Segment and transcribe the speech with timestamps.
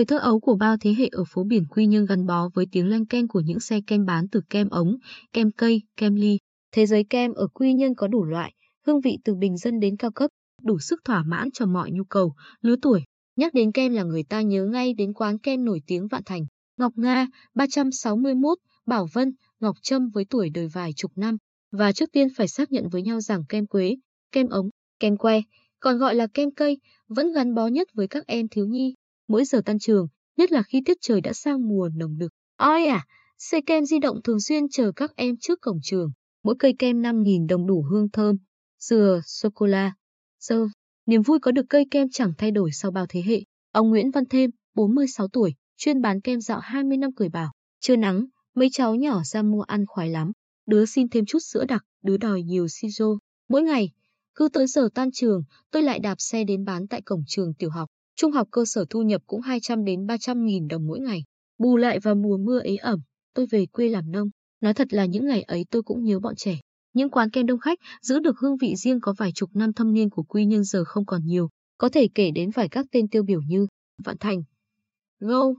[0.00, 2.66] Thời thơ ấu của bao thế hệ ở phố biển Quy Nhơn gắn bó với
[2.72, 4.96] tiếng lanh keng của những xe kem bán từ kem ống,
[5.32, 6.38] kem cây, kem ly.
[6.72, 8.54] Thế giới kem ở Quy Nhơn có đủ loại,
[8.86, 10.30] hương vị từ bình dân đến cao cấp,
[10.62, 13.02] đủ sức thỏa mãn cho mọi nhu cầu, lứa tuổi.
[13.36, 16.46] Nhắc đến kem là người ta nhớ ngay đến quán kem nổi tiếng Vạn Thành,
[16.76, 21.36] Ngọc Nga, 361, Bảo Vân, Ngọc Trâm với tuổi đời vài chục năm.
[21.72, 23.96] Và trước tiên phải xác nhận với nhau rằng kem quế,
[24.32, 24.68] kem ống,
[25.00, 25.40] kem que,
[25.80, 26.78] còn gọi là kem cây,
[27.08, 28.94] vẫn gắn bó nhất với các em thiếu nhi.
[29.30, 32.32] Mỗi giờ tan trường, nhất là khi tiết trời đã sang mùa nồng nực.
[32.56, 33.06] Ôi à,
[33.38, 36.10] xe kem di động thường xuyên chờ các em trước cổng trường.
[36.42, 38.36] Mỗi cây kem 5.000 đồng đủ hương thơm,
[38.78, 39.92] dừa, sô-cô-la,
[40.40, 40.66] Giờ
[41.06, 43.42] Niềm vui có được cây kem chẳng thay đổi sau bao thế hệ.
[43.72, 47.52] Ông Nguyễn Văn Thêm, 46 tuổi, chuyên bán kem dạo 20 năm cười bảo.
[47.80, 50.32] Chưa nắng, mấy cháu nhỏ ra mua ăn khoái lắm.
[50.66, 53.06] Đứa xin thêm chút sữa đặc, đứa đòi nhiều siro.
[53.48, 53.90] Mỗi ngày,
[54.34, 57.70] cứ tới giờ tan trường, tôi lại đạp xe đến bán tại cổng trường tiểu
[57.70, 57.88] học.
[58.16, 61.24] Trung học cơ sở thu nhập cũng 200 đến 300 nghìn đồng mỗi ngày.
[61.58, 63.00] Bù lại vào mùa mưa ế ẩm,
[63.34, 64.28] tôi về quê làm nông.
[64.60, 66.60] Nói thật là những ngày ấy tôi cũng nhớ bọn trẻ.
[66.92, 69.92] Những quán kem đông khách giữ được hương vị riêng có vài chục năm thâm
[69.92, 71.48] niên của Quy nhưng giờ không còn nhiều.
[71.78, 73.66] Có thể kể đến vài các tên tiêu biểu như
[74.04, 74.42] Vạn Thành,
[75.20, 75.54] Ngô,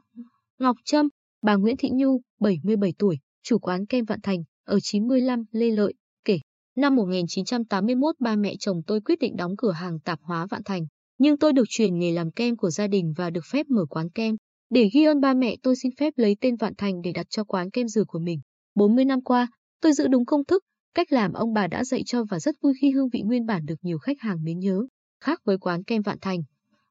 [0.60, 1.10] Ngọc Trâm,
[1.42, 5.94] bà Nguyễn Thị Nhu, 77 tuổi, chủ quán kem Vạn Thành, ở 95 Lê Lợi,
[6.26, 6.40] kể.
[6.76, 10.86] Năm 1981 ba mẹ chồng tôi quyết định đóng cửa hàng tạp hóa Vạn Thành,
[11.22, 14.10] nhưng tôi được chuyển nghề làm kem của gia đình và được phép mở quán
[14.10, 14.36] kem.
[14.70, 17.44] Để ghi ơn ba mẹ tôi xin phép lấy tên Vạn Thành để đặt cho
[17.44, 18.40] quán kem dừa của mình.
[18.76, 19.48] 40 năm qua,
[19.82, 20.64] tôi giữ đúng công thức,
[20.94, 23.66] cách làm ông bà đã dạy cho và rất vui khi hương vị nguyên bản
[23.66, 24.82] được nhiều khách hàng mến nhớ.
[25.24, 26.40] Khác với quán kem Vạn Thành,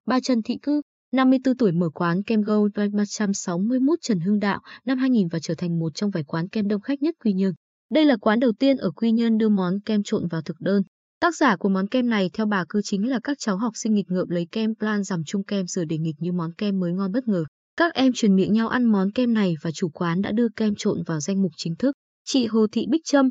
[0.07, 4.99] bà Trần Thị Cư, 54 tuổi mở quán kem Gold 361 Trần Hưng Đạo năm
[4.99, 7.53] 2000 và trở thành một trong vài quán kem đông khách nhất Quy Nhơn.
[7.91, 10.83] Đây là quán đầu tiên ở Quy Nhơn đưa món kem trộn vào thực đơn.
[11.21, 13.95] Tác giả của món kem này theo bà cư chính là các cháu học sinh
[13.95, 16.93] nghịch ngợm lấy kem plan giảm chung kem rồi để nghịch như món kem mới
[16.93, 17.45] ngon bất ngờ.
[17.77, 20.75] Các em truyền miệng nhau ăn món kem này và chủ quán đã đưa kem
[20.75, 21.95] trộn vào danh mục chính thức.
[22.25, 23.31] Chị Hồ Thị Bích Trâm,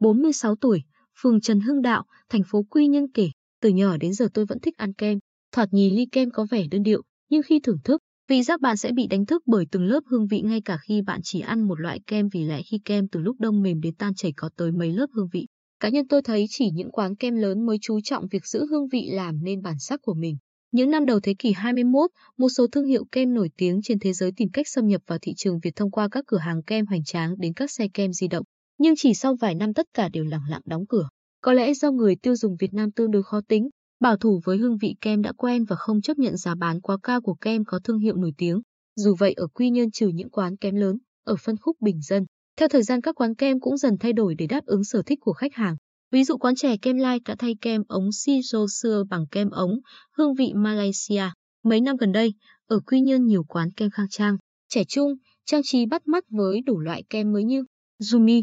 [0.00, 0.82] 46 tuổi,
[1.22, 3.30] phường Trần Hưng Đạo, thành phố Quy Nhơn kể,
[3.60, 5.18] từ nhỏ đến giờ tôi vẫn thích ăn kem.
[5.52, 8.76] Thoạt nhì ly kem có vẻ đơn điệu, nhưng khi thưởng thức, vị giác bạn
[8.76, 11.62] sẽ bị đánh thức bởi từng lớp hương vị ngay cả khi bạn chỉ ăn
[11.68, 14.50] một loại kem vì lẽ khi kem từ lúc đông mềm đến tan chảy có
[14.56, 15.46] tới mấy lớp hương vị.
[15.80, 18.88] Cá nhân tôi thấy chỉ những quán kem lớn mới chú trọng việc giữ hương
[18.88, 20.36] vị làm nên bản sắc của mình.
[20.72, 24.12] Những năm đầu thế kỷ 21, một số thương hiệu kem nổi tiếng trên thế
[24.12, 26.86] giới tìm cách xâm nhập vào thị trường Việt thông qua các cửa hàng kem
[26.86, 28.44] hoành tráng đến các xe kem di động.
[28.78, 31.08] Nhưng chỉ sau vài năm tất cả đều lặng lặng đóng cửa.
[31.40, 33.68] Có lẽ do người tiêu dùng Việt Nam tương đối khó tính,
[34.00, 36.96] bảo thủ với hương vị kem đã quen và không chấp nhận giá bán quá
[37.02, 38.60] cao của kem có thương hiệu nổi tiếng.
[38.96, 42.24] Dù vậy ở Quy Nhơn trừ những quán kem lớn, ở phân khúc bình dân,
[42.60, 45.18] theo thời gian các quán kem cũng dần thay đổi để đáp ứng sở thích
[45.22, 45.76] của khách hàng.
[46.10, 49.80] Ví dụ quán trẻ Kem Lai đã thay kem ống siro xưa bằng kem ống,
[50.16, 51.24] hương vị Malaysia.
[51.64, 52.34] Mấy năm gần đây,
[52.66, 54.36] ở Quy Nhơn nhiều quán kem khang trang,
[54.68, 57.64] trẻ trung, trang trí bắt mắt với đủ loại kem mới như
[58.02, 58.42] Zumi,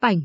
[0.00, 0.20] Bảnh,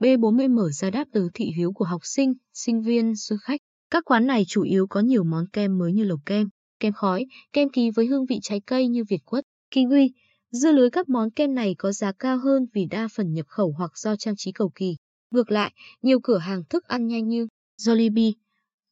[0.00, 3.60] B40 mở ra đáp ứng thị hiếu của học sinh, sinh viên, du khách.
[3.90, 6.48] Các quán này chủ yếu có nhiều món kem mới như lẩu kem,
[6.82, 9.44] kem khói, kem kỳ với hương vị trái cây như Việt quất,
[9.74, 10.08] kiwi.
[10.50, 13.74] Dưa lưới các món kem này có giá cao hơn vì đa phần nhập khẩu
[13.78, 14.96] hoặc do trang trí cầu kỳ.
[15.30, 15.72] Ngược lại,
[16.02, 17.46] nhiều cửa hàng thức ăn nhanh như
[17.82, 18.32] Jollibee,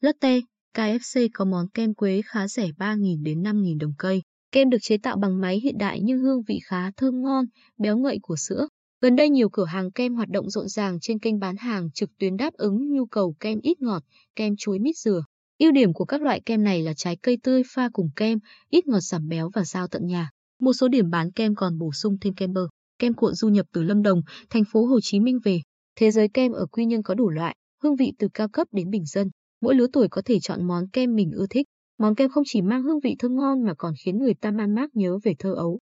[0.01, 0.41] Lotte,
[0.75, 4.23] KFC có món kem quế khá rẻ 3.000 đến 5.000 đồng cây.
[4.53, 7.45] Kem được chế tạo bằng máy hiện đại nhưng hương vị khá thơm ngon,
[7.79, 8.69] béo ngậy của sữa.
[9.01, 12.11] Gần đây nhiều cửa hàng kem hoạt động rộn ràng trên kênh bán hàng trực
[12.19, 14.03] tuyến đáp ứng nhu cầu kem ít ngọt,
[14.37, 15.23] kem chuối mít dừa.
[15.61, 18.39] Ưu điểm của các loại kem này là trái cây tươi pha cùng kem,
[18.71, 20.31] ít ngọt giảm béo và giao tận nhà.
[20.61, 23.67] Một số điểm bán kem còn bổ sung thêm kem bơ, kem cuộn du nhập
[23.73, 24.21] từ Lâm Đồng,
[24.51, 25.61] thành phố Hồ Chí Minh về.
[25.97, 28.91] Thế giới kem ở Quy Nhơn có đủ loại, hương vị từ cao cấp đến
[28.91, 29.29] bình dân.
[29.61, 31.67] Mỗi lứa tuổi có thể chọn món kem mình ưa thích.
[31.99, 34.75] Món kem không chỉ mang hương vị thơm ngon mà còn khiến người ta man
[34.75, 35.79] mác nhớ về thơ ấu.